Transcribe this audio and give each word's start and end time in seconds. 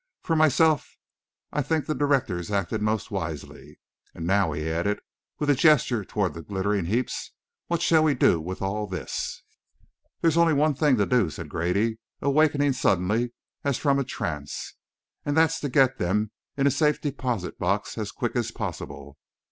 For 0.23 0.35
myself, 0.35 0.97
I 1.53 1.61
think 1.61 1.85
the 1.85 1.93
directors 1.93 2.49
acted 2.49 2.81
most 2.81 3.11
wisely. 3.11 3.77
And 4.15 4.25
now," 4.25 4.51
he 4.51 4.67
added, 4.67 4.99
with 5.37 5.47
a 5.47 5.53
gesture 5.53 6.03
toward 6.03 6.33
the 6.33 6.41
glittering 6.41 6.85
heaps, 6.85 7.33
"what 7.67 7.83
shall 7.83 8.03
we 8.03 8.15
do 8.15 8.41
with 8.41 8.63
all 8.63 8.87
this?" 8.87 9.43
"There's 10.21 10.37
only 10.37 10.55
one 10.55 10.73
thing 10.73 10.97
to 10.97 11.05
do," 11.05 11.29
said 11.29 11.49
Grady, 11.49 11.99
awaking 12.19 12.73
suddenly 12.73 13.33
as 13.63 13.77
from 13.77 13.99
a 13.99 14.03
trance, 14.03 14.73
"and 15.23 15.37
that's 15.37 15.59
to 15.59 15.69
get 15.69 15.99
them 15.99 16.31
in 16.57 16.65
a 16.65 16.71
safe 16.71 16.99
deposit 16.99 17.59
box 17.59 17.95
as 17.95 18.11
quick 18.11 18.35
as 18.35 18.49
possible. 18.49 19.19